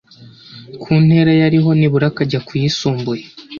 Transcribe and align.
ku 0.81 0.91
ntera 1.05 1.31
yariho 1.41 1.69
nibura 1.79 2.07
akajya 2.11 2.39
ku 2.47 2.51
yisumbuye 2.61 3.23